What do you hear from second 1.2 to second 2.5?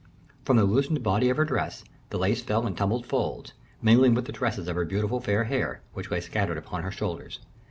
of her dress, the lace